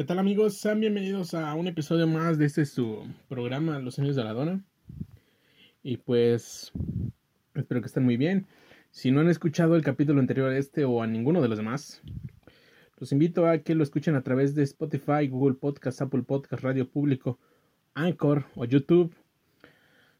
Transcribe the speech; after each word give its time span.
¿Qué 0.00 0.06
tal 0.06 0.18
amigos? 0.18 0.56
Sean 0.56 0.80
bienvenidos 0.80 1.34
a 1.34 1.54
un 1.54 1.66
episodio 1.66 2.06
más 2.06 2.38
de 2.38 2.46
este 2.46 2.64
su 2.64 3.04
programa 3.28 3.78
Los 3.80 3.98
Años 3.98 4.16
de 4.16 4.24
la 4.24 4.32
Dona. 4.32 4.64
Y 5.82 5.98
pues 5.98 6.72
espero 7.54 7.82
que 7.82 7.86
estén 7.86 8.06
muy 8.06 8.16
bien. 8.16 8.46
Si 8.90 9.10
no 9.10 9.20
han 9.20 9.28
escuchado 9.28 9.76
el 9.76 9.82
capítulo 9.82 10.18
anterior 10.20 10.50
a 10.50 10.56
este 10.56 10.86
o 10.86 11.02
a 11.02 11.06
ninguno 11.06 11.42
de 11.42 11.48
los 11.48 11.58
demás, 11.58 12.00
los 12.96 13.12
invito 13.12 13.46
a 13.46 13.58
que 13.58 13.74
lo 13.74 13.82
escuchen 13.82 14.14
a 14.14 14.22
través 14.22 14.54
de 14.54 14.62
Spotify, 14.62 15.28
Google 15.28 15.56
Podcast, 15.56 16.00
Apple 16.00 16.22
Podcast, 16.22 16.62
Radio 16.62 16.88
Público, 16.88 17.38
Anchor 17.92 18.46
o 18.54 18.64
YouTube, 18.64 19.14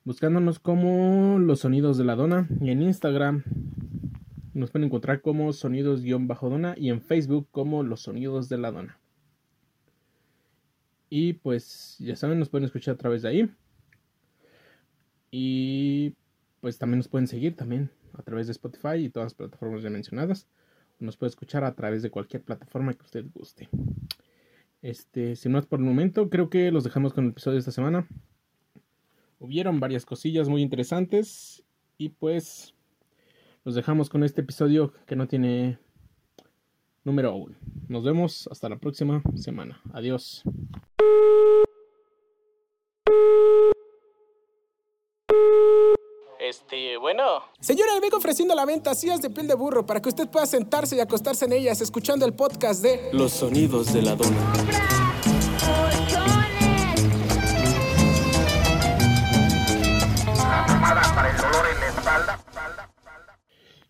buscándonos 0.04 0.58
como 0.58 1.38
Los 1.38 1.60
Sonidos 1.60 1.96
de 1.96 2.04
la 2.04 2.16
Dona 2.16 2.46
y 2.60 2.68
en 2.68 2.82
Instagram 2.82 3.44
nos 4.52 4.70
pueden 4.72 4.88
encontrar 4.88 5.22
como 5.22 5.54
Sonidos-Dona 5.54 6.74
y 6.76 6.90
en 6.90 7.00
Facebook 7.00 7.48
como 7.50 7.82
Los 7.82 8.02
Sonidos 8.02 8.50
de 8.50 8.58
la 8.58 8.72
Dona. 8.72 8.99
Y 11.10 11.34
pues 11.34 11.96
ya 11.98 12.14
saben, 12.14 12.38
nos 12.38 12.48
pueden 12.48 12.64
escuchar 12.64 12.94
a 12.94 12.98
través 12.98 13.22
de 13.22 13.28
ahí. 13.28 13.50
Y 15.32 16.14
pues 16.60 16.78
también 16.78 16.98
nos 16.98 17.08
pueden 17.08 17.26
seguir 17.26 17.56
también 17.56 17.90
a 18.14 18.22
través 18.22 18.46
de 18.46 18.52
Spotify 18.52 18.96
y 18.96 19.10
todas 19.10 19.26
las 19.26 19.34
plataformas 19.34 19.82
ya 19.82 19.90
mencionadas. 19.90 20.46
Nos 21.00 21.16
puede 21.16 21.30
escuchar 21.30 21.64
a 21.64 21.74
través 21.74 22.02
de 22.02 22.10
cualquier 22.10 22.42
plataforma 22.42 22.94
que 22.94 23.02
usted 23.02 23.26
guste. 23.34 23.68
Este, 24.82 25.36
si 25.36 25.48
no 25.48 25.58
es 25.58 25.66
por 25.66 25.80
el 25.80 25.84
momento, 25.84 26.30
creo 26.30 26.48
que 26.48 26.70
los 26.70 26.84
dejamos 26.84 27.12
con 27.12 27.24
el 27.24 27.30
episodio 27.30 27.54
de 27.54 27.60
esta 27.60 27.72
semana. 27.72 28.06
Hubieron 29.38 29.80
varias 29.80 30.06
cosillas 30.06 30.48
muy 30.48 30.62
interesantes 30.62 31.64
y 31.98 32.10
pues 32.10 32.74
los 33.64 33.74
dejamos 33.74 34.08
con 34.08 34.22
este 34.22 34.42
episodio 34.42 34.92
que 35.06 35.16
no 35.16 35.26
tiene 35.26 35.78
número 37.04 37.30
aún. 37.30 37.56
Nos 37.88 38.04
vemos 38.04 38.48
hasta 38.50 38.68
la 38.68 38.78
próxima 38.78 39.22
semana. 39.34 39.80
Adiós. 39.92 40.44
Este, 46.50 46.96
bueno. 46.96 47.22
Señora, 47.60 47.94
le 47.94 48.00
vengo 48.00 48.16
ofreciendo 48.16 48.54
la 48.54 48.64
venta 48.64 48.94
sillas 48.94 49.22
de 49.22 49.30
piel 49.30 49.46
de 49.46 49.54
burro 49.54 49.86
para 49.86 50.02
que 50.02 50.08
usted 50.08 50.28
pueda 50.28 50.46
sentarse 50.46 50.96
y 50.96 51.00
acostarse 51.00 51.44
en 51.44 51.52
ellas 51.52 51.80
escuchando 51.80 52.26
el 52.26 52.34
podcast 52.34 52.82
de 52.82 53.10
Los 53.12 53.32
sonidos 53.32 53.92
de 53.92 54.02
la 54.02 54.16
dona. 54.16 54.52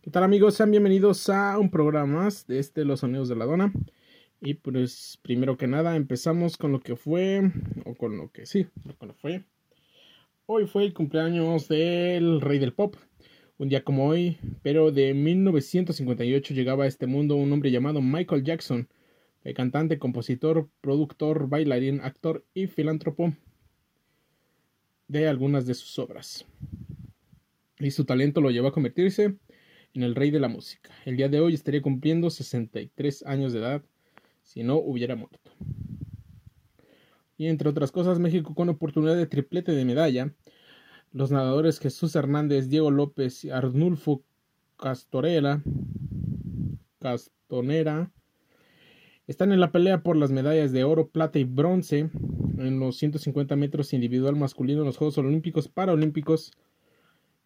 ¿Qué 0.02 0.10
tal 0.10 0.24
amigos? 0.24 0.54
Sean 0.54 0.70
bienvenidos 0.70 1.28
a 1.28 1.56
un 1.58 1.70
programa 1.70 2.24
más 2.24 2.46
de 2.46 2.58
este 2.58 2.84
Los 2.84 3.00
Sonidos 3.00 3.28
de 3.28 3.36
la 3.36 3.44
Dona. 3.46 3.72
Y 4.42 4.54
pues 4.54 5.18
primero 5.22 5.58
que 5.58 5.66
nada 5.66 5.96
empezamos 5.96 6.56
con 6.56 6.72
lo 6.72 6.80
que 6.80 6.96
fue, 6.96 7.52
o 7.84 7.94
con 7.94 8.16
lo 8.16 8.32
que 8.32 8.46
sí, 8.46 8.66
con 8.98 9.08
lo 9.08 9.14
que 9.14 9.20
fue. 9.20 9.44
Hoy 10.46 10.66
fue 10.66 10.84
el 10.84 10.94
cumpleaños 10.94 11.68
del 11.68 12.40
rey 12.40 12.58
del 12.58 12.72
pop. 12.72 12.96
Un 13.58 13.68
día 13.68 13.84
como 13.84 14.08
hoy, 14.08 14.38
pero 14.62 14.90
de 14.92 15.12
1958 15.12 16.54
llegaba 16.54 16.84
a 16.84 16.86
este 16.86 17.06
mundo 17.06 17.36
un 17.36 17.52
hombre 17.52 17.70
llamado 17.70 18.00
Michael 18.00 18.42
Jackson, 18.42 18.88
el 19.44 19.52
cantante, 19.52 19.98
compositor, 19.98 20.70
productor, 20.80 21.50
bailarín, 21.50 22.00
actor 22.00 22.46
y 22.54 22.66
filántropo 22.66 23.34
de 25.06 25.28
algunas 25.28 25.66
de 25.66 25.74
sus 25.74 25.98
obras. 25.98 26.46
Y 27.78 27.90
su 27.90 28.06
talento 28.06 28.40
lo 28.40 28.50
llevó 28.50 28.68
a 28.68 28.72
convertirse 28.72 29.36
en 29.92 30.02
el 30.02 30.14
rey 30.14 30.30
de 30.30 30.40
la 30.40 30.48
música. 30.48 30.90
El 31.04 31.18
día 31.18 31.28
de 31.28 31.40
hoy 31.40 31.52
estaría 31.52 31.82
cumpliendo 31.82 32.30
63 32.30 33.24
años 33.26 33.52
de 33.52 33.58
edad 33.58 33.82
si 34.50 34.64
no 34.64 34.78
hubiera 34.78 35.14
muerto. 35.14 35.52
Y 37.38 37.46
entre 37.46 37.68
otras 37.68 37.92
cosas, 37.92 38.18
México 38.18 38.52
con 38.52 38.68
oportunidad 38.68 39.14
de 39.14 39.28
triplete 39.28 39.70
de 39.70 39.84
medalla. 39.84 40.34
Los 41.12 41.30
nadadores 41.30 41.78
Jesús 41.78 42.16
Hernández, 42.16 42.68
Diego 42.68 42.90
López 42.90 43.44
y 43.44 43.50
Arnulfo 43.50 44.24
Castorela, 44.76 45.62
Castonera 46.98 48.10
están 49.28 49.52
en 49.52 49.60
la 49.60 49.70
pelea 49.70 50.02
por 50.02 50.16
las 50.16 50.32
medallas 50.32 50.72
de 50.72 50.82
oro, 50.82 51.10
plata 51.10 51.38
y 51.38 51.44
bronce 51.44 52.10
en 52.58 52.80
los 52.80 52.96
150 52.96 53.54
metros 53.54 53.92
individual 53.92 54.34
masculino 54.34 54.80
en 54.80 54.86
los 54.86 54.96
Juegos 54.96 55.16
Olímpicos 55.18 55.68
Paralímpicos 55.68 56.50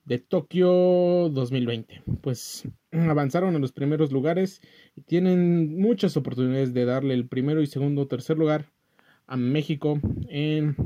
de 0.05 0.19
Tokio 0.19 1.29
2020. 1.31 2.03
Pues 2.21 2.69
avanzaron 2.93 3.55
en 3.55 3.61
los 3.61 3.73
primeros 3.73 4.13
lugares 4.13 4.61
y 4.97 5.03
tienen 5.03 5.79
muchas 5.81 6.17
oportunidades 6.17 6.75
de 6.75 6.85
darle 6.85 7.15
el 7.15 7.27
primero 7.27 7.63
y 7.63 7.67
segundo 7.67 8.07
tercer 8.07 8.39
lugar 8.39 8.71
a 9.27 9.37
México 9.37 10.01
en 10.29 10.77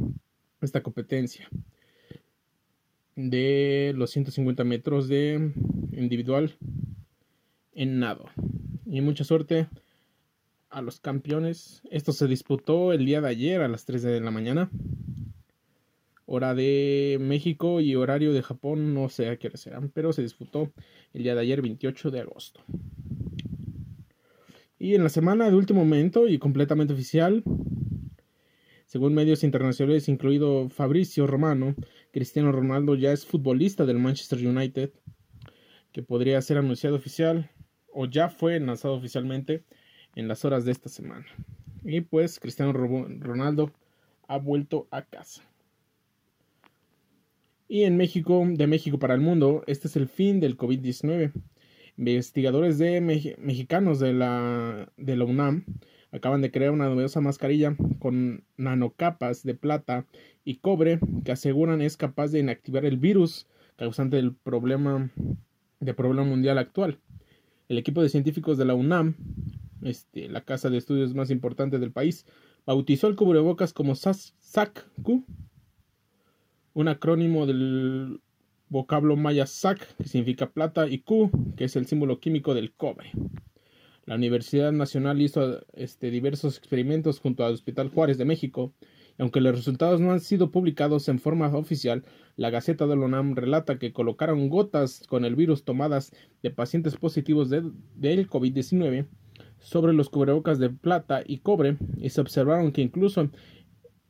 esta 0.61 0.83
competencia 0.83 1.49
de 3.17 3.93
los 3.97 4.11
150 4.11 4.63
metros 4.65 5.09
de 5.09 5.53
individual 5.93 6.55
en 7.73 7.99
nado. 7.99 8.27
Y 8.87 9.01
mucha 9.01 9.25
suerte 9.25 9.69
a 10.71 10.83
los 10.83 11.01
campeones. 11.01 11.83
Esto 11.91 12.13
se 12.13 12.27
disputó 12.27 12.93
el 12.93 13.05
día 13.05 13.21
de 13.21 13.29
ayer 13.29 13.61
a 13.61 13.69
las 13.69 13.85
3 13.85 14.03
de 14.03 14.21
la 14.21 14.31
mañana 14.31 14.71
hora 16.31 16.55
de 16.55 17.17
México 17.21 17.81
y 17.81 17.97
horario 17.97 18.35
de 18.35 18.43
Japón, 18.43 18.93
no 18.93 19.09
sé 19.09 19.31
a 19.31 19.39
qué 19.39 19.47
hora 19.49 19.57
serán, 19.57 19.89
pero 19.89 20.13
se 20.13 20.21
disputó 20.21 20.71
el 21.15 21.23
día 21.23 21.35
de 21.35 21.41
ayer, 21.41 21.63
28 21.63 22.11
de 22.11 22.21
agosto. 22.21 22.61
Y 24.79 24.95
en 24.95 25.03
la 25.03 25.09
semana 25.09 25.49
de 25.49 25.57
último 25.57 25.81
momento 25.81 26.29
y 26.29 26.39
completamente 26.39 26.93
oficial, 26.93 27.43
según 28.85 29.15
medios 29.15 29.43
internacionales, 29.43 30.09
incluido 30.09 30.69
Fabricio 30.69 31.27
Romano, 31.27 31.75
Cristiano 32.13 32.53
Ronaldo 32.53 32.95
ya 32.95 33.13
es 33.13 33.25
futbolista 33.25 33.87
del 33.87 33.99
Manchester 33.99 34.47
United, 34.47 34.91
que 35.93 36.03
podría 36.03 36.43
ser 36.43 36.59
anunciado 36.59 36.97
oficial 36.97 37.51
o 37.91 38.05
ya 38.05 38.29
fue 38.29 38.61
lanzado 38.61 38.95
oficialmente 38.95 39.65
en 40.15 40.29
las 40.29 40.45
horas 40.45 40.67
de 40.67 40.73
esta 40.73 40.91
semana. 40.91 41.27
Y 41.85 42.03
pues 42.03 42.39
Cristiano 42.39 42.75
Ronaldo 42.75 43.73
ha 44.27 44.37
vuelto 44.37 44.89
a 44.91 45.03
casa. 45.03 45.49
Y 47.71 47.83
en 47.83 47.99
México, 47.99 48.47
de 48.49 48.67
México 48.67 48.99
para 48.99 49.15
el 49.15 49.21
mundo, 49.21 49.63
este 49.67 49.89
es 49.89 49.97
el 49.97 50.09
fin 50.09 50.41
del 50.41 50.57
COVID-19. 50.57 51.33
Investigadores 51.99 52.79
de 52.79 53.01
mexicanos 53.01 54.01
de 54.01 54.15
la, 54.15 54.91
de 54.97 55.17
la 55.17 55.25
UNAM 55.27 55.67
acaban 56.11 56.41
de 56.41 56.51
crear 56.51 56.71
una 56.71 56.89
novedosa 56.89 57.21
mascarilla 57.21 57.77
con 57.99 58.43
nanocapas 58.57 59.43
de 59.43 59.55
plata 59.55 60.07
y 60.47 60.57
cobre 60.57 60.99
que 61.27 61.33
aseguran 61.33 61.83
es 61.83 61.99
capaz 61.99 62.29
de 62.29 62.39
inactivar 62.39 62.87
el 62.87 62.97
virus 62.97 63.47
causante 63.77 64.17
del 64.17 64.35
problema, 64.35 65.11
problema 65.95 66.25
mundial 66.25 66.57
actual. 66.57 66.99
El 67.69 67.77
equipo 67.77 68.03
de 68.03 68.09
científicos 68.09 68.57
de 68.57 68.65
la 68.65 68.75
UNAM, 68.75 69.15
este, 69.83 70.29
la 70.31 70.41
casa 70.41 70.71
de 70.71 70.79
estudios 70.79 71.15
más 71.15 71.31
importante 71.31 71.79
del 71.79 71.93
país, 71.93 72.25
bautizó 72.65 73.09
el 73.09 73.17
cubrebocas 73.17 73.75
como 73.75 73.95
SAC-Q 73.95 75.25
un 76.79 76.87
acrónimo 76.87 77.45
del 77.45 78.21
vocablo 78.69 79.17
maya 79.17 79.47
SAC, 79.47 79.97
que 79.97 80.05
significa 80.05 80.53
plata, 80.53 80.87
y 80.87 81.01
Q, 81.01 81.29
que 81.57 81.65
es 81.65 81.75
el 81.75 81.87
símbolo 81.87 82.21
químico 82.21 82.55
del 82.55 82.71
cobre. 82.71 83.11
La 84.07 84.15
Universidad 84.15 84.71
Nacional 84.71 85.21
hizo 85.21 85.67
este, 85.73 86.13
diversos 86.13 86.57
experimentos 86.57 87.19
junto 87.19 87.45
al 87.45 87.55
Hospital 87.55 87.89
Juárez 87.89 88.17
de 88.17 88.27
México, 88.27 88.73
y 89.19 89.23
aunque 89.23 89.41
los 89.41 89.57
resultados 89.57 90.01
no 90.01 90.13
han 90.13 90.21
sido 90.21 90.53
publicados 90.53 91.09
en 91.09 91.19
forma 91.19 91.49
oficial, 91.49 92.05
la 92.37 92.51
Gaceta 92.51 92.87
de 92.87 92.95
la 92.95 93.23
relata 93.35 93.81
que 93.81 93.93
colocaron 93.93 94.49
gotas 94.49 95.03
con 95.09 95.25
el 95.25 95.35
virus 95.35 95.65
tomadas 95.65 96.13
de 96.45 96.51
pacientes 96.53 96.95
positivos 96.95 97.51
del 97.51 97.73
COVID-19 98.29 99.09
sobre 99.59 99.93
los 99.93 100.11
cubrebocas 100.11 100.61
de 100.61 100.71
plata 100.71 101.23
y 101.27 101.39
cobre 101.39 101.77
y 101.97 102.11
se 102.11 102.21
observaron 102.21 102.71
que 102.71 102.83
incluso 102.83 103.29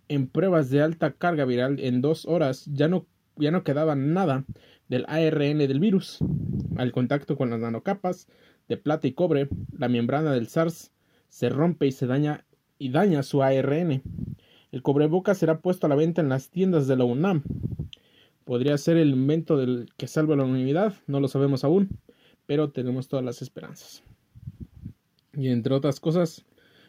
en 0.09 0.29
pruebas 0.29 0.71
de 0.71 0.83
alta 0.83 1.13
carga 1.13 1.45
viral 1.45 1.81
en 1.81 2.01
dos 2.01 2.27
horas 2.27 2.65
ya 2.67 2.89
no, 2.89 3.07
ya 3.37 3.51
no 3.51 3.63
quedaba 3.65 3.95
nada 3.95 4.45
del 4.89 5.05
ARN 5.09 5.59
del 5.59 5.81
virus. 5.81 6.19
Al 6.77 6.93
contacto 6.93 7.37
con 7.37 7.51
las 7.51 7.61
nanocapas 7.61 8.27
de 8.69 8.77
plata 8.77 9.07
y 9.07 9.13
cobre, 9.13 9.49
la 9.77 9.89
membrana 9.89 10.33
del 10.33 10.49
SARS 10.49 10.93
se 11.29 11.49
rompe 11.49 11.87
y 11.87 11.93
se 11.93 12.07
daña 12.07 12.45
y 12.79 12.91
daña 12.91 13.23
su 13.23 13.43
ARN. 13.43 14.03
El 14.71 14.83
cobreboca 14.83 15.35
será 15.35 15.61
puesto 15.61 15.87
a 15.87 15.89
la 15.89 15.97
venta 15.97 16.21
en 16.21 16.29
las 16.29 16.51
tiendas 16.51 16.87
de 16.87 16.97
la 16.97 17.05
UNAM. 17.05 17.43
Podría 18.45 18.79
ser 18.79 18.97
el 18.97 19.11
invento 19.11 19.57
del 19.57 19.89
que 19.97 20.07
salva 20.07 20.37
la 20.37 20.45
unidad, 20.45 20.95
no 21.07 21.21
lo 21.21 21.29
sabemos 21.29 21.65
aún, 21.65 21.99
pero 22.47 22.71
tenemos 22.71 23.09
todas 23.09 23.25
las 23.25 23.43
esperanzas. 23.43 24.03
Y 25.35 25.49
entre 25.49 25.75
otras 25.75 26.01
cosas, 26.01 26.45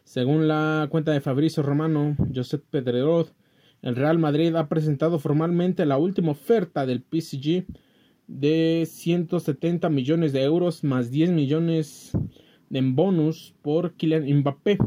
según 0.10 0.48
la 0.48 0.88
cuenta 0.90 1.12
de 1.12 1.22
Fabricio 1.22 1.62
Romano, 1.62 2.16
Josep 2.34 2.64
Pedrerot, 2.72 3.32
el 3.84 3.96
Real 3.96 4.18
Madrid 4.18 4.56
ha 4.56 4.68
presentado 4.68 5.20
formalmente 5.20 5.86
la 5.86 6.00
última 6.00 6.32
oferta 6.32 6.88
del 6.88 7.04
PSG 7.04 7.68
de 8.26 8.88
170 8.90 9.88
millones 9.92 10.34
de 10.34 10.42
euros 10.42 10.84
más 10.84 11.12
10 11.12 11.30
millones 11.30 12.12
en 12.72 12.96
bonus 12.96 13.54
por 13.62 13.94
Kylian 13.94 14.40
Mbappé. 14.40 14.80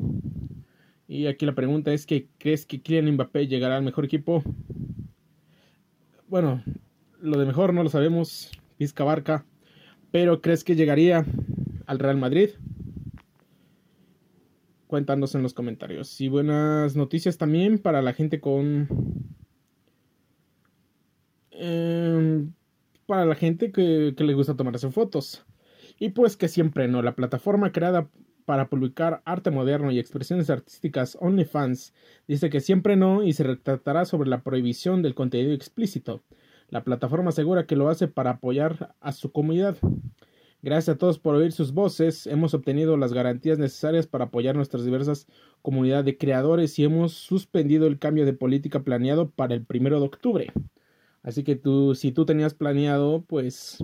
Y 1.06 1.26
aquí 1.26 1.46
la 1.46 1.54
pregunta 1.54 1.92
es 1.92 2.04
que 2.04 2.26
¿crees 2.38 2.66
que 2.66 2.80
Kylian 2.80 3.12
Mbappé 3.12 3.46
llegará 3.46 3.76
al 3.76 3.84
mejor 3.84 4.04
equipo? 4.04 4.42
Bueno, 6.26 6.64
lo 7.20 7.38
de 7.38 7.46
mejor 7.46 7.72
no 7.72 7.84
lo 7.84 7.90
sabemos, 7.90 8.50
Vizca 8.76 9.04
Barca, 9.04 9.46
pero 10.10 10.40
¿crees 10.40 10.64
que 10.64 10.74
llegaría 10.74 11.24
al 11.86 12.00
Real 12.00 12.16
Madrid? 12.16 12.50
Cuéntanos 14.92 15.34
en 15.34 15.42
los 15.42 15.54
comentarios. 15.54 16.20
Y 16.20 16.28
buenas 16.28 16.96
noticias 16.96 17.38
también 17.38 17.78
para 17.78 18.02
la 18.02 18.12
gente 18.12 18.40
con... 18.40 18.88
Em, 21.50 22.52
para 23.06 23.24
la 23.24 23.34
gente 23.34 23.72
que, 23.72 24.12
que 24.14 24.22
le 24.22 24.34
gusta 24.34 24.54
tomarse 24.54 24.90
fotos. 24.90 25.46
Y 25.98 26.10
pues 26.10 26.36
que 26.36 26.46
siempre 26.46 26.88
no, 26.88 27.00
la 27.00 27.14
plataforma 27.14 27.72
creada 27.72 28.10
para 28.44 28.68
publicar 28.68 29.22
arte 29.24 29.50
moderno 29.50 29.90
y 29.92 29.98
expresiones 29.98 30.50
artísticas 30.50 31.16
OnlyFans 31.22 31.94
dice 32.28 32.50
que 32.50 32.60
siempre 32.60 32.94
no 32.94 33.22
y 33.22 33.32
se 33.32 33.44
retratará 33.44 34.04
sobre 34.04 34.28
la 34.28 34.42
prohibición 34.42 35.00
del 35.00 35.14
contenido 35.14 35.54
explícito. 35.54 36.22
La 36.68 36.84
plataforma 36.84 37.30
asegura 37.30 37.64
que 37.64 37.76
lo 37.76 37.88
hace 37.88 38.08
para 38.08 38.32
apoyar 38.32 38.94
a 39.00 39.12
su 39.12 39.32
comunidad. 39.32 39.78
Gracias 40.64 40.94
a 40.94 40.98
todos 40.98 41.18
por 41.18 41.34
oír 41.34 41.50
sus 41.50 41.72
voces. 41.72 42.28
Hemos 42.28 42.54
obtenido 42.54 42.96
las 42.96 43.12
garantías 43.12 43.58
necesarias 43.58 44.06
para 44.06 44.26
apoyar 44.26 44.54
nuestras 44.54 44.84
diversas 44.84 45.26
comunidades 45.60 46.04
de 46.04 46.16
creadores 46.16 46.78
y 46.78 46.84
hemos 46.84 47.14
suspendido 47.14 47.88
el 47.88 47.98
cambio 47.98 48.24
de 48.24 48.32
política 48.32 48.84
planeado 48.84 49.28
para 49.28 49.54
el 49.54 49.64
primero 49.64 49.98
de 49.98 50.06
octubre. 50.06 50.52
Así 51.24 51.42
que 51.42 51.56
tú, 51.56 51.96
si 51.96 52.12
tú 52.12 52.24
tenías 52.26 52.54
planeado, 52.54 53.24
pues 53.24 53.78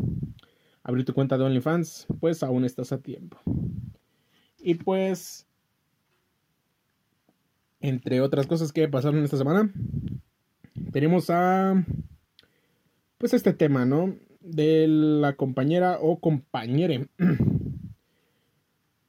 abrir 0.85 1.05
tu 1.05 1.15
cuenta 1.15 1.37
de 1.37 1.45
OnlyFans, 1.45 2.07
pues 2.21 2.45
aún 2.45 2.65
estás 2.65 2.93
a 2.93 3.03
tiempo. 3.03 3.39
Y 4.61 4.75
pues, 4.75 5.49
entre 7.81 8.21
otras 8.21 8.47
cosas 8.47 8.73
que 8.73 8.87
pasaron 8.87 9.25
esta 9.25 9.37
semana, 9.37 9.73
tenemos 10.93 11.29
a, 11.29 11.85
pues 13.19 13.35
este 13.35 13.53
tema, 13.53 13.85
¿no? 13.85 14.15
De 14.41 14.87
la 14.89 15.35
compañera 15.35 15.99
o 16.01 16.21
compañere. 16.21 17.09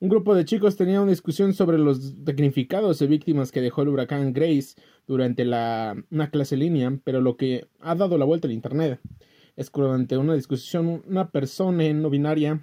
Un 0.02 0.08
grupo 0.08 0.34
de 0.34 0.46
chicos 0.46 0.78
tenía 0.78 1.02
una 1.02 1.12
discusión 1.12 1.54
sobre 1.54 1.78
los 1.78 2.16
significados 2.26 3.00
de 3.00 3.08
víctimas 3.08 3.52
que 3.52 3.60
dejó 3.60 3.82
el 3.82 3.90
huracán 3.90 4.32
Grace 4.32 4.76
durante 5.08 5.44
la, 5.44 6.02
una 6.10 6.30
clase 6.32 6.56
línea, 6.56 6.98
pero 7.04 7.20
lo 7.20 7.36
que 7.36 7.68
ha 7.82 7.96
dado 7.96 8.18
la 8.18 8.24
vuelta 8.24 8.48
al 8.48 8.54
Internet 8.54 9.02
es 9.58 9.70
que 9.70 9.82
durante 9.82 10.18
una 10.18 10.36
discusión 10.36 11.04
una 11.06 11.32
persona 11.32 11.92
no 11.92 12.10
binaria 12.10 12.62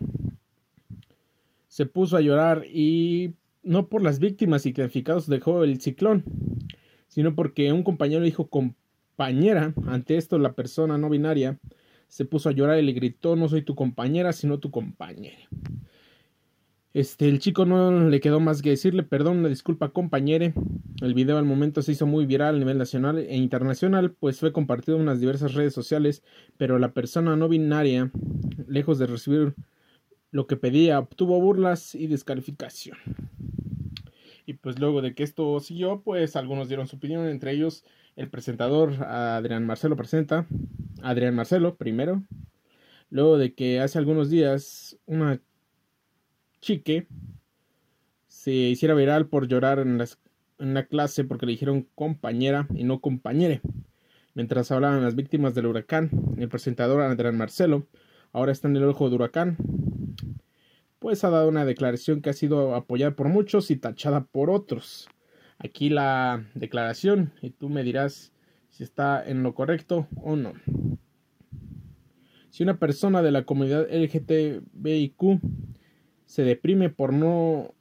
se 1.69 1.85
puso 1.85 2.17
a 2.17 2.23
llorar 2.23 2.65
y 2.73 3.35
no 3.63 3.89
por 3.89 4.03
las 4.03 4.19
víctimas 4.19 4.65
y 4.65 4.73
clasificados 4.73 5.27
dejó 5.27 5.63
el 5.63 5.79
ciclón, 5.79 6.25
sino 7.07 7.35
porque 7.35 7.71
un 7.71 7.83
compañero 7.83 8.25
dijo 8.25 8.49
compañera. 8.49 9.75
Ante 9.87 10.17
esto 10.17 10.39
la 10.39 10.55
persona 10.55 10.97
no 10.97 11.11
binaria 11.11 11.59
se 12.09 12.25
puso 12.25 12.49
a 12.49 12.53
llorar 12.53 12.79
y 12.79 12.83
le 12.83 12.93
gritó 12.93 13.37
no 13.37 13.49
soy 13.49 13.63
tu 13.63 13.75
compañera, 13.75 14.33
sino 14.33 14.59
tu 14.59 14.71
compañera. 14.71 15.49
Este, 16.93 17.29
el 17.29 17.41
chico 17.41 17.67
no 17.67 18.09
le 18.09 18.21
quedó 18.21 18.41
más 18.41 18.63
que 18.63 18.71
decirle 18.71 19.03
perdón, 19.03 19.39
una 19.39 19.49
disculpa 19.49 19.91
compañere. 19.91 20.55
El 21.03 21.13
video 21.13 21.37
al 21.37 21.45
momento 21.45 21.83
se 21.83 21.93
hizo 21.93 22.07
muy 22.07 22.25
viral 22.25 22.55
a 22.55 22.59
nivel 22.59 22.79
nacional 22.79 23.19
e 23.19 23.37
internacional, 23.37 24.13
pues 24.13 24.41
fue 24.41 24.53
compartido 24.53 24.97
en 24.97 25.03
unas 25.03 25.21
diversas 25.21 25.53
redes 25.53 25.75
sociales, 25.75 26.23
pero 26.57 26.79
la 26.79 26.93
persona 26.95 27.37
no 27.37 27.51
binaria, 27.51 28.11
lejos 28.67 28.99
de 28.99 29.07
recibir 29.07 29.55
lo 30.31 30.47
que 30.47 30.57
pedía 30.57 30.99
obtuvo 30.99 31.39
burlas 31.41 31.95
y 31.95 32.07
descalificación. 32.07 32.97
Y 34.47 34.55
pues 34.55 34.79
luego 34.79 35.03
de 35.03 35.15
que 35.15 35.25
esto 35.25 35.59
siguió, 35.59 36.03
pues 36.03 36.37
algunos 36.37 36.69
dieron 36.69 36.87
su 36.87 36.97
opinión, 36.97 37.27
entre 37.27 37.51
ellos 37.51 37.85
el 38.15 38.31
presentador 38.31 38.95
Adrián 39.05 39.67
Marcelo 39.67 39.97
presenta, 39.97 40.47
Adrián 41.03 41.35
Marcelo 41.35 41.77
primero, 41.77 42.23
luego 43.11 43.39
de 43.39 43.55
que 43.55 43.81
hace 43.81 43.99
algunos 43.99 44.31
días 44.31 44.97
una 45.05 45.41
chique 46.61 47.09
se 48.29 48.53
hiciera 48.53 48.95
viral 48.95 49.27
por 49.27 49.49
llorar 49.49 49.81
en, 49.81 50.01
en 50.61 50.75
la 50.75 50.87
clase 50.87 51.25
porque 51.25 51.47
le 51.47 51.53
dijeron 51.53 51.89
compañera 51.97 52.69
y 52.73 52.85
no 52.85 53.01
compañere. 53.01 53.61
Mientras 54.35 54.71
hablaban 54.71 55.03
las 55.03 55.17
víctimas 55.17 55.57
del 55.57 55.67
huracán, 55.67 56.11
el 56.39 56.49
presentador 56.49 57.01
Adrián 57.03 57.37
Marcelo 57.37 57.89
ahora 58.33 58.53
está 58.53 58.69
en 58.69 58.77
el 58.77 58.85
ojo 58.85 59.09
de 59.09 59.17
huracán 59.17 59.57
pues 60.99 61.25
ha 61.25 61.31
dado 61.31 61.49
una 61.49 61.65
declaración 61.65 62.23
que 62.23 62.31
ha 62.31 62.35
sido 62.35 62.75
apoyada 62.75 63.15
por 63.15 63.29
muchos 63.29 63.71
y 63.71 63.77
tachada 63.77 64.25
por 64.25 64.51
otros. 64.51 65.09
Aquí 65.59 65.89
la 65.89 66.45
declaración 66.55 67.33
y 67.43 67.51
tú 67.51 67.69
me 67.69 67.83
dirás 67.83 68.33
si 68.71 68.83
está 68.83 69.25
en 69.27 69.43
lo 69.43 69.55
correcto 69.55 70.07
o 70.23 70.37
no. 70.37 70.53
Si 72.51 72.63
una 72.63 72.79
persona 72.79 73.23
de 73.23 73.31
la 73.31 73.45
comunidad 73.45 73.87
LGTBIQ 73.91 75.41
se 76.25 76.43
deprime 76.43 76.91
por 76.91 77.13
no 77.13 77.75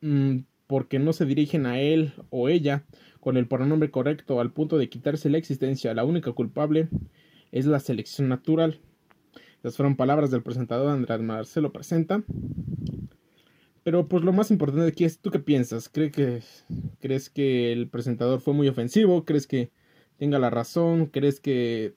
mm, 0.00 0.38
porque 0.66 0.98
no 0.98 1.12
se 1.12 1.26
dirigen 1.26 1.66
a 1.66 1.78
él 1.80 2.12
o 2.30 2.48
ella 2.48 2.84
con 3.20 3.36
el 3.36 3.46
pronombre 3.46 3.90
correcto 3.90 4.40
al 4.40 4.52
punto 4.52 4.78
de 4.78 4.88
quitarse 4.88 5.30
la 5.30 5.38
existencia, 5.38 5.94
la 5.94 6.04
única 6.04 6.32
culpable 6.32 6.88
es 7.52 7.66
la 7.66 7.80
selección 7.80 8.28
natural. 8.28 8.80
Estas 9.64 9.78
fueron 9.78 9.96
palabras 9.96 10.30
del 10.30 10.42
presentador 10.42 10.90
Andrés 10.90 11.22
Marcelo 11.22 11.72
Presenta. 11.72 12.22
Pero 13.82 14.08
pues 14.08 14.22
lo 14.22 14.30
más 14.30 14.50
importante 14.50 14.86
aquí 14.86 15.06
es, 15.06 15.20
¿tú 15.20 15.30
qué 15.30 15.38
piensas? 15.38 15.88
¿Crees 15.88 16.12
que, 16.12 16.42
¿Crees 17.00 17.30
que 17.30 17.72
el 17.72 17.88
presentador 17.88 18.42
fue 18.42 18.52
muy 18.52 18.68
ofensivo? 18.68 19.24
¿Crees 19.24 19.46
que 19.46 19.70
tenga 20.18 20.38
la 20.38 20.50
razón? 20.50 21.06
¿Crees 21.06 21.40
que... 21.40 21.94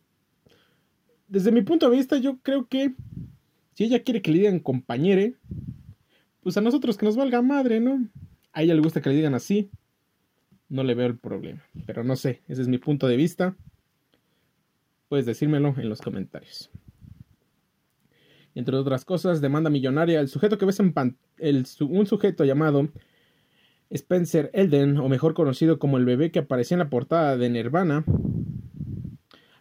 Desde 1.28 1.52
mi 1.52 1.62
punto 1.62 1.90
de 1.90 1.98
vista 1.98 2.16
yo 2.16 2.38
creo 2.42 2.70
que 2.70 2.94
si 3.74 3.84
ella 3.84 4.02
quiere 4.02 4.22
que 4.22 4.32
le 4.32 4.38
digan 4.38 4.62
compañere, 4.62 5.36
pues 6.44 6.56
a 6.56 6.62
nosotros 6.62 6.98
que 6.98 7.06
nos 7.06 7.18
valga 7.18 7.42
madre, 7.42 7.82
¿no? 7.82 8.08
A 8.54 8.64
ella 8.64 8.76
le 8.76 8.82
gusta 8.82 9.02
que 9.02 9.10
le 9.10 9.16
digan 9.18 9.36
así. 9.36 9.72
No 10.70 10.86
le 10.86 10.96
veo 10.96 11.08
el 11.08 11.18
problema. 11.18 11.66
Pero 11.86 12.06
no 12.06 12.16
sé, 12.16 12.44
ese 12.48 12.62
es 12.62 12.70
mi 12.70 12.78
punto 12.78 13.10
de 13.10 13.18
vista. 13.18 13.58
Puedes 15.10 15.26
decírmelo 15.26 15.76
en 15.78 15.90
los 15.90 16.00
comentarios 16.00 16.72
entre 18.58 18.76
otras 18.76 19.06
cosas, 19.06 19.40
demanda 19.40 19.70
millonaria. 19.70 20.20
El 20.20 20.30
sujeto 20.30 20.58
que 20.58 20.66
ves 20.66 20.80
en 20.80 20.94
un 21.82 22.06
sujeto 22.08 22.44
llamado 22.44 22.90
Spencer 23.92 24.50
Elden, 24.54 24.98
o 24.98 25.08
mejor 25.10 25.36
conocido 25.36 25.78
como 25.78 25.98
el 25.98 26.06
bebé 26.06 26.32
que 26.32 26.40
aparecía 26.40 26.76
en 26.76 26.80
la 26.80 26.90
portada 26.90 27.38
de 27.38 27.50
Nirvana, 27.50 28.04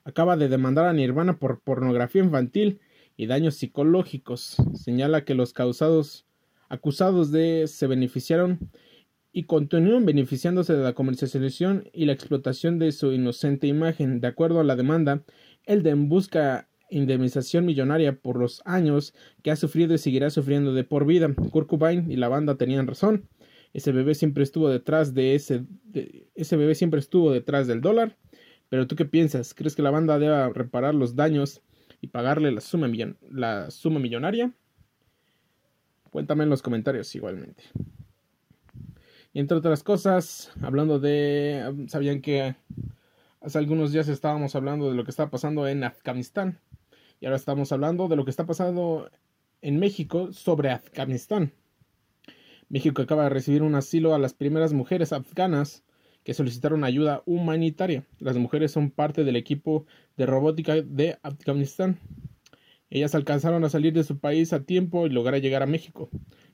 acaba 0.05 0.39
de 0.39 0.49
demandar 0.49 0.87
a 0.87 0.95
Nirvana 0.95 1.39
por 1.39 1.61
pornografía 1.61 2.23
infantil 2.23 2.81
y 3.19 3.27
daños 3.27 3.57
psicológicos. 3.57 4.57
Señala 4.75 5.25
que 5.25 5.35
los 5.35 5.53
causados 5.53 6.27
acusados 6.71 7.31
de 7.31 7.67
se 7.67 7.87
beneficiaron 7.87 8.71
y 9.31 9.43
continúan 9.43 10.07
beneficiándose 10.07 10.73
de 10.73 10.83
la 10.83 10.95
comercialización 10.95 11.91
y 11.93 12.07
la 12.07 12.13
explotación 12.13 12.79
de 12.79 12.93
su 12.93 13.13
inocente 13.13 13.67
imagen. 13.67 14.23
De 14.23 14.29
acuerdo 14.29 14.61
a 14.61 14.65
la 14.65 14.75
demanda, 14.75 15.23
Elden 15.67 16.09
busca 16.09 16.71
indemnización 16.91 17.67
millonaria 17.67 18.17
por 18.17 18.39
los 18.39 18.63
años 18.65 19.15
que 19.43 19.51
ha 19.51 19.57
sufrido 19.57 19.95
y 19.95 19.99
seguirá 19.99 20.31
sufriendo 20.31 20.73
de 20.73 20.85
por 20.85 21.07
vida. 21.07 21.33
Kurt 21.51 21.69
Cobain 21.69 22.11
y 22.11 22.17
la 22.17 22.29
banda 22.29 22.57
tenían 22.57 22.87
razón. 22.87 23.29
Ese 23.73 23.93
bebé 23.93 24.15
siempre 24.15 24.43
estuvo 24.43 24.69
detrás 24.69 25.13
de 25.15 25.35
ese 25.35 25.65
ese 26.35 26.57
bebé 26.57 26.75
siempre 26.75 27.01
estuvo 27.01 27.33
detrás 27.33 27.67
del 27.67 27.81
dólar. 27.81 28.17
Pero 28.69 28.87
tú 28.87 28.97
qué 28.97 29.05
piensas? 29.05 29.55
¿Crees 29.55 29.77
que 29.77 29.83
la 29.83 29.91
banda 29.91 30.19
deba 30.19 30.49
reparar 30.49 30.95
los 30.95 31.15
daños 31.15 31.63
y 32.01 32.09
pagarle 32.09 32.51
la 32.51 32.61
suma, 32.61 32.89
la 33.31 33.71
suma 33.71 34.01
millonaria? 34.01 34.53
Cuéntame 36.11 36.45
en 36.45 36.51
los 36.51 36.63
comentarios 36.63 37.15
igualmente. 37.15 37.63
Y 39.33 39.41
entre 39.41 39.59
otras 39.59 39.83
cosas, 39.83 40.51
hablando 40.63 40.99
de... 40.99 41.87
¿Sabían 41.89 42.23
que 42.23 42.57
hace 43.41 43.59
algunos 43.59 43.93
días 43.93 44.09
estábamos 44.09 44.57
hablando 44.57 44.89
de 44.89 44.97
lo 44.97 45.05
que 45.05 45.11
estaba 45.11 45.31
pasando 45.31 45.69
en 45.69 45.85
Afganistán? 45.85 46.59
Y 47.21 47.27
ahora 47.27 47.37
estamos 47.37 47.73
hablando 47.73 48.09
de 48.09 48.17
lo 48.17 48.25
que 48.25 48.31
está 48.31 48.47
pasando 48.47 49.11
en 49.63 49.79
México 49.79 50.33
sobre 50.33 50.71
Afganistán. 50.71 51.53
México 52.69 53.03
acaba 53.03 53.25
de 53.25 53.31
recibir 53.31 53.63
un 53.63 53.75
asilo 53.75 54.15
a 54.15 54.19
las 54.19 54.35
primeras 54.35 54.73
mujeres 54.73 55.13
afganas 55.13 55.83
que 56.25 56.35
solicitaron 56.35 56.85
ayuda 56.85 57.23
humanitaria. 57.25 58.05
Las 58.19 58.37
mujeres 58.37 58.73
son 58.73 58.91
parte 58.91 59.23
del 59.23 59.37
equipo 59.37 59.87
de 60.17 60.27
robótica 60.27 60.75
de 60.75 61.19
Afganistán. 61.23 62.01
Ellas 62.91 63.15
alcanzaron 63.15 63.65
a 63.65 63.69
salir 63.69 63.93
de 63.93 64.05
su 64.05 64.19
país 64.19 64.53
a 64.53 64.65
tiempo 64.65 65.07
y 65.07 65.11
lograr 65.11 65.41
llegar 65.41 65.63
a 65.63 65.67
México, 65.67 66.09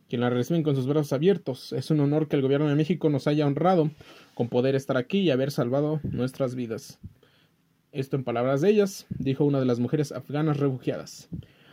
quien 0.09 0.21
las 0.21 0.33
reciben 0.33 0.63
con 0.63 0.77
sus 0.77 0.87
brazos 0.87 1.13
abiertos. 1.13 1.73
Es 1.73 1.91
un 1.91 2.01
honor 2.01 2.29
que 2.29 2.37
el 2.37 2.43
gobierno 2.43 2.69
de 2.69 2.75
México 2.75 3.09
nos 3.09 3.27
haya 3.27 3.47
honrado 3.47 3.91
con 4.35 4.49
poder 4.49 4.75
estar 4.75 4.97
aquí 4.97 5.21
y 5.21 5.31
haber 5.31 5.51
salvado 5.51 6.01
nuestras 6.05 6.55
vidas. 6.55 6.99
Esto 7.93 8.17
en 8.17 8.25
palabras 8.25 8.63
de 8.63 8.71
ellas, 8.71 9.07
dijo 9.11 9.45
una 9.45 9.61
de 9.61 9.67
las 9.67 9.79
mujeres 9.79 10.13
afganas 10.13 10.57
refugiadas. 10.57 11.29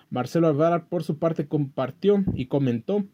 Marcelo 0.10 0.48
Alvara, 0.48 0.86
por 0.90 1.04
su 1.04 1.18
parte, 1.18 1.48
compartió 1.48 2.24
y 2.36 2.48
comentó 2.48 3.06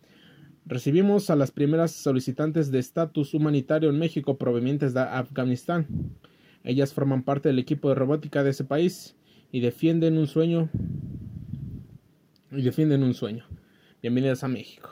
Recibimos 0.67 1.29
a 1.29 1.35
las 1.35 1.51
primeras 1.51 1.91
solicitantes 1.91 2.71
de 2.71 2.79
estatus 2.79 3.35
humanitario 3.35 3.91
en 3.91 3.99
México 3.99 4.39
provenientes 4.39 4.95
de 4.95 5.01
Afganistán. 5.01 6.15
Ellas 6.63 6.91
forman 6.91 7.21
parte 7.21 7.49
del 7.49 7.59
equipo 7.59 7.89
de 7.89 7.93
robótica 7.93 8.43
de 8.43 8.49
ese 8.49 8.63
país 8.63 9.15
y 9.51 9.59
defienden 9.59 10.17
un 10.17 10.25
sueño. 10.25 10.71
Y 12.51 12.63
defienden 12.63 13.03
un 13.03 13.13
sueño. 13.13 13.45
Bienvenidas 14.01 14.43
a 14.43 14.47
México. 14.47 14.89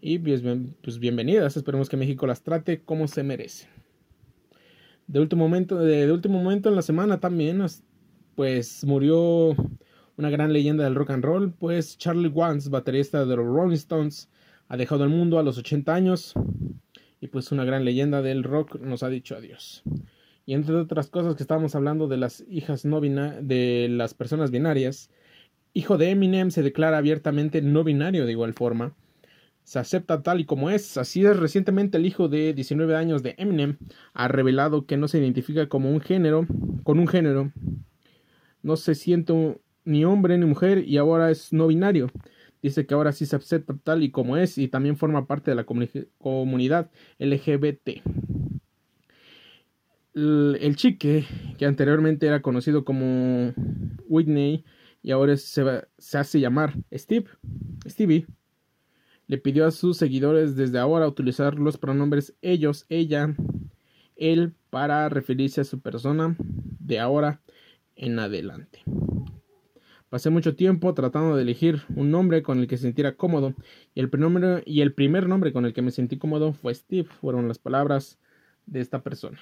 Y 0.00 0.18
pues, 0.18 0.98
bienvenidas. 0.98 1.58
Esperemos 1.58 1.90
que 1.90 1.98
México 1.98 2.26
las 2.26 2.42
trate 2.42 2.80
como 2.80 3.08
se 3.08 3.22
merece. 3.22 3.68
De 5.10 5.18
último 5.18 5.48
momento, 5.48 5.76
de, 5.76 6.12
último 6.12 6.40
momento 6.40 6.68
en 6.68 6.76
la 6.76 6.82
semana 6.82 7.18
también, 7.18 7.66
pues 8.36 8.84
murió 8.84 9.56
una 10.16 10.30
gran 10.30 10.52
leyenda 10.52 10.84
del 10.84 10.94
rock 10.94 11.10
and 11.10 11.24
roll, 11.24 11.52
pues 11.52 11.98
Charlie 11.98 12.28
Watts, 12.28 12.70
baterista 12.70 13.24
de 13.26 13.34
los 13.34 13.44
Rolling 13.44 13.74
Stones, 13.74 14.30
ha 14.68 14.76
dejado 14.76 15.02
el 15.02 15.10
mundo 15.10 15.40
a 15.40 15.42
los 15.42 15.58
80 15.58 15.92
años 15.92 16.34
y 17.20 17.26
pues 17.26 17.50
una 17.50 17.64
gran 17.64 17.84
leyenda 17.84 18.22
del 18.22 18.44
rock 18.44 18.78
nos 18.80 19.02
ha 19.02 19.08
dicho 19.08 19.34
adiós. 19.34 19.82
Y 20.46 20.54
entre 20.54 20.76
otras 20.76 21.08
cosas 21.08 21.34
que 21.34 21.42
estábamos 21.42 21.74
hablando 21.74 22.06
de 22.06 22.16
las 22.16 22.44
hijas 22.48 22.84
no 22.84 23.00
de 23.00 23.88
las 23.90 24.14
personas 24.14 24.52
binarias, 24.52 25.10
hijo 25.72 25.98
de 25.98 26.10
Eminem 26.10 26.52
se 26.52 26.62
declara 26.62 26.98
abiertamente 26.98 27.62
no 27.62 27.82
binario 27.82 28.26
de 28.26 28.32
igual 28.32 28.54
forma. 28.54 28.94
Se 29.64 29.78
acepta 29.78 30.22
tal 30.22 30.40
y 30.40 30.44
como 30.44 30.70
es. 30.70 30.96
Así 30.96 31.24
es, 31.24 31.36
recientemente 31.36 31.98
el 31.98 32.06
hijo 32.06 32.28
de 32.28 32.54
19 32.54 32.96
años 32.96 33.22
de 33.22 33.34
Eminem 33.38 33.78
ha 34.14 34.28
revelado 34.28 34.86
que 34.86 34.96
no 34.96 35.08
se 35.08 35.18
identifica 35.18 35.68
como 35.68 35.90
un 35.90 36.00
género, 36.00 36.46
con 36.82 36.98
un 36.98 37.06
género. 37.06 37.52
No 38.62 38.76
se 38.76 38.94
siente 38.94 39.60
ni 39.84 40.04
hombre 40.04 40.36
ni 40.38 40.46
mujer 40.46 40.86
y 40.86 40.98
ahora 40.98 41.30
es 41.30 41.52
no 41.52 41.68
binario. 41.68 42.10
Dice 42.62 42.86
que 42.86 42.94
ahora 42.94 43.12
sí 43.12 43.26
se 43.26 43.36
acepta 43.36 43.74
tal 43.82 44.02
y 44.02 44.10
como 44.10 44.36
es 44.36 44.58
y 44.58 44.68
también 44.68 44.96
forma 44.96 45.26
parte 45.26 45.50
de 45.50 45.54
la 45.54 45.64
comunidad 45.64 46.90
LGBT 47.18 48.02
el, 50.14 50.76
chique, 50.76 51.26
que 51.58 51.66
anteriormente 51.66 52.26
era 52.26 52.42
conocido 52.42 52.84
como 52.84 53.52
Whitney 54.08 54.64
y 55.02 55.10
ahora 55.12 55.36
se, 55.36 55.64
se 55.98 56.18
hace 56.18 56.40
llamar 56.40 56.74
Steve, 56.92 57.26
Stevie, 57.86 58.26
le 59.30 59.38
pidió 59.38 59.64
a 59.64 59.70
sus 59.70 59.96
seguidores 59.96 60.56
desde 60.56 60.80
ahora 60.80 61.06
utilizar 61.06 61.54
los 61.54 61.78
pronombres 61.78 62.34
ellos, 62.42 62.84
ella, 62.88 63.32
él 64.16 64.54
para 64.70 65.08
referirse 65.08 65.60
a 65.60 65.64
su 65.64 65.78
persona 65.78 66.34
de 66.40 66.98
ahora 66.98 67.40
en 67.94 68.18
adelante. 68.18 68.82
Pasé 70.08 70.30
mucho 70.30 70.56
tiempo 70.56 70.92
tratando 70.94 71.36
de 71.36 71.42
elegir 71.42 71.82
un 71.94 72.10
nombre 72.10 72.42
con 72.42 72.58
el 72.58 72.66
que 72.66 72.76
se 72.76 72.86
sintiera 72.88 73.14
cómodo 73.14 73.54
y 73.94 74.00
el, 74.00 74.10
y 74.66 74.80
el 74.80 74.94
primer 74.94 75.28
nombre 75.28 75.52
con 75.52 75.64
el 75.64 75.74
que 75.74 75.82
me 75.82 75.92
sentí 75.92 76.18
cómodo 76.18 76.52
fue 76.52 76.74
Steve, 76.74 77.08
fueron 77.20 77.46
las 77.46 77.60
palabras 77.60 78.18
de 78.66 78.80
esta 78.80 79.04
persona. 79.04 79.38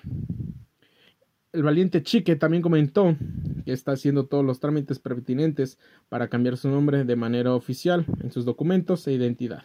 El 1.53 1.63
valiente 1.63 2.03
Chique 2.03 2.37
también 2.37 2.63
comentó 2.63 3.17
que 3.65 3.73
está 3.73 3.93
haciendo 3.93 4.27
todos 4.27 4.45
los 4.45 4.61
trámites 4.61 4.99
pertinentes 4.99 5.79
para 6.11 6.29
cambiar 6.29 6.59
su 6.59 6.69
nombre 6.69 7.05
de 7.05 7.17
manera 7.17 7.55
oficial 7.55 8.05
en 8.23 8.31
sus 8.31 8.45
documentos 8.45 9.07
e 9.07 9.13
identidad, 9.13 9.63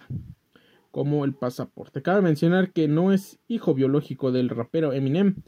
como 0.91 1.25
el 1.25 1.33
pasaporte. 1.33 2.01
Cabe 2.01 2.21
mencionar 2.21 2.71
que 2.71 2.87
no 2.87 3.11
es 3.11 3.37
hijo 3.49 3.73
biológico 3.73 4.31
del 4.31 4.47
rapero 4.47 4.93
Eminem, 4.93 5.43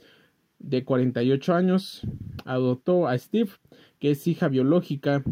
de 0.60 0.84
48 0.84 1.54
años, 1.54 2.02
adoptó 2.44 3.08
a 3.08 3.18
Steve, 3.18 3.52
que 4.00 4.12
es 4.12 4.28
hija 4.28 4.50
biológica 4.50 5.24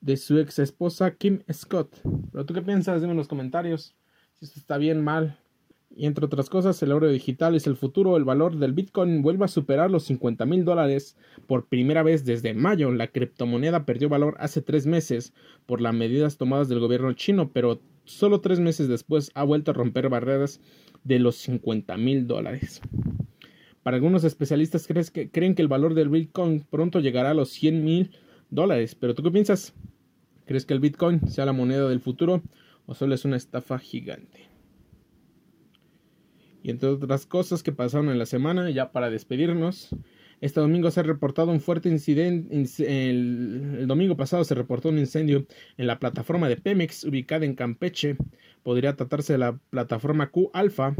de 0.00 0.16
su 0.16 0.38
ex 0.38 0.58
esposa 0.58 1.16
Kim 1.16 1.42
Scott. 1.52 2.00
Pero 2.32 2.46
tú 2.46 2.54
qué 2.54 2.62
piensas? 2.62 3.00
Dime 3.00 3.12
en 3.12 3.18
los 3.18 3.28
comentarios 3.28 3.94
si 4.38 4.44
esto 4.44 4.60
está 4.60 4.78
bien, 4.78 5.02
mal, 5.02 5.36
y 5.98 6.06
entre 6.06 6.26
otras 6.26 6.48
cosas, 6.48 6.80
el 6.84 6.92
oro 6.92 7.08
digital 7.08 7.56
es 7.56 7.66
el 7.66 7.74
futuro. 7.74 8.16
El 8.16 8.22
valor 8.22 8.56
del 8.56 8.72
Bitcoin 8.72 9.20
vuelve 9.20 9.46
a 9.46 9.48
superar 9.48 9.90
los 9.90 10.04
50 10.04 10.46
mil 10.46 10.64
dólares 10.64 11.16
por 11.48 11.66
primera 11.66 12.04
vez 12.04 12.24
desde 12.24 12.54
mayo. 12.54 12.92
La 12.92 13.08
criptomoneda 13.08 13.84
perdió 13.84 14.08
valor 14.08 14.36
hace 14.38 14.62
tres 14.62 14.86
meses 14.86 15.32
por 15.66 15.80
las 15.80 15.92
medidas 15.92 16.36
tomadas 16.36 16.68
del 16.68 16.78
gobierno 16.78 17.12
chino, 17.14 17.50
pero 17.52 17.80
solo 18.04 18.40
tres 18.40 18.60
meses 18.60 18.86
después 18.86 19.32
ha 19.34 19.42
vuelto 19.42 19.72
a 19.72 19.74
romper 19.74 20.08
barreras 20.08 20.60
de 21.02 21.18
los 21.18 21.34
50 21.34 21.96
mil 21.96 22.28
dólares. 22.28 22.80
Para 23.82 23.96
algunos 23.96 24.22
especialistas 24.22 24.86
que, 24.86 25.30
creen 25.32 25.56
que 25.56 25.62
el 25.62 25.68
valor 25.68 25.94
del 25.94 26.10
Bitcoin 26.10 26.60
pronto 26.70 27.00
llegará 27.00 27.30
a 27.30 27.34
los 27.34 27.48
100 27.48 27.82
mil 27.82 28.12
dólares. 28.50 28.94
Pero 28.94 29.16
¿tú 29.16 29.24
qué 29.24 29.32
piensas? 29.32 29.74
¿Crees 30.46 30.64
que 30.64 30.74
el 30.74 30.80
Bitcoin 30.80 31.28
sea 31.28 31.44
la 31.44 31.52
moneda 31.52 31.88
del 31.88 31.98
futuro 31.98 32.40
o 32.86 32.94
solo 32.94 33.16
es 33.16 33.24
una 33.24 33.36
estafa 33.36 33.80
gigante? 33.80 34.47
Y 36.62 36.70
entre 36.70 36.88
otras 36.88 37.26
cosas 37.26 37.62
que 37.62 37.72
pasaron 37.72 38.10
en 38.10 38.18
la 38.18 38.26
semana, 38.26 38.70
ya 38.70 38.92
para 38.92 39.10
despedirnos, 39.10 39.90
este 40.40 40.60
domingo 40.60 40.90
se 40.90 41.00
ha 41.00 41.02
reportado 41.02 41.50
un 41.50 41.60
fuerte 41.60 41.88
incidente. 41.88 42.64
El, 42.78 43.86
domingo 43.86 44.16
pasado 44.16 44.44
se 44.44 44.54
reportó 44.54 44.88
un 44.88 44.98
incendio 44.98 45.46
en 45.76 45.86
la 45.86 45.98
plataforma 45.98 46.48
de 46.48 46.56
Pemex 46.56 47.04
ubicada 47.04 47.44
en 47.44 47.54
Campeche. 47.54 48.16
Podría 48.62 48.94
tratarse 48.94 49.34
de 49.34 49.38
la 49.38 49.58
plataforma 49.70 50.30
Q 50.30 50.50
Alpha. 50.52 50.94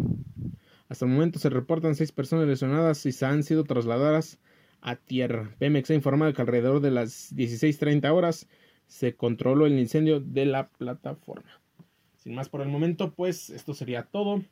Hasta 0.89 1.05
el 1.05 1.13
momento 1.13 1.39
se 1.39 1.51
reportan 1.51 1.95
seis 1.95 2.13
personas 2.13 2.49
lesionadas 2.49 3.05
y 3.07 3.13
se 3.13 3.27
han 3.27 3.43
sido 3.45 3.65
trasladadas 3.65 4.39
a 4.81 4.97
tierra. 4.97 5.55
Pemex 5.59 5.91
ha 5.91 5.95
informado 5.95 6.33
que 6.33 6.43
alrededor 6.43 6.81
de 6.81 6.91
las 6.91 7.35
16:30 7.35 8.13
horas 8.13 8.49
se 8.87 9.15
controló 9.15 9.67
el 9.67 9.79
incendio 9.79 10.19
de 10.19 10.47
la 10.47 10.69
plataforma. 10.71 11.61
Sin 12.17 12.35
más 12.35 12.49
por 12.49 12.63
el 12.63 12.69
momento, 12.69 13.15
pues 13.15 13.51
esto 13.51 13.75
sería 13.75 14.05
todo. 14.05 14.43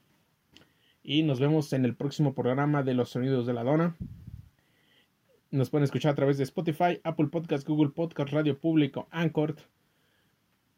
Y 1.08 1.22
nos 1.22 1.38
vemos 1.38 1.72
en 1.72 1.84
el 1.84 1.94
próximo 1.94 2.34
programa 2.34 2.82
de 2.82 2.92
Los 2.92 3.10
Sonidos 3.10 3.46
de 3.46 3.52
la 3.52 3.62
Dona. 3.62 3.94
Nos 5.52 5.70
pueden 5.70 5.84
escuchar 5.84 6.10
a 6.10 6.14
través 6.16 6.36
de 6.36 6.42
Spotify, 6.42 7.00
Apple 7.04 7.28
Podcast, 7.28 7.64
Google 7.64 7.90
Podcast, 7.90 8.32
Radio 8.32 8.58
Público, 8.58 9.06
Anchor, 9.12 9.54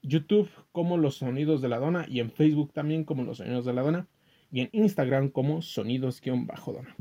YouTube 0.03 0.51
como 0.71 0.99
Los 0.99 1.17
Sonidos 1.17 1.63
de 1.63 1.71
la 1.71 1.79
Dona 1.79 2.05
y 2.07 2.21
en 2.21 2.31
Facebook 2.31 2.75
también 2.75 3.05
como 3.05 3.25
Los 3.25 3.39
Sonidos 3.39 3.65
de 3.65 3.73
la 3.73 3.81
Dona 3.81 4.07
y 4.53 4.61
en 4.61 4.69
Instagram 4.73 5.31
como 5.31 5.63
Sonidos-Dona. 5.63 6.95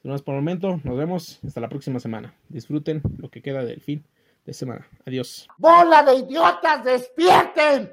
Sin 0.00 0.10
más 0.10 0.22
por 0.22 0.34
el 0.34 0.40
momento, 0.40 0.80
nos 0.82 0.96
vemos 0.96 1.40
hasta 1.46 1.60
la 1.60 1.68
próxima 1.68 2.00
semana. 2.00 2.34
Disfruten 2.48 3.02
lo 3.18 3.28
que 3.28 3.42
queda 3.42 3.66
del 3.66 3.82
fin 3.82 4.02
de 4.46 4.54
semana. 4.54 4.88
Adiós. 5.04 5.46
¡Bola 5.58 6.02
de 6.04 6.14
idiotas, 6.14 6.82
despierten! 6.82 7.92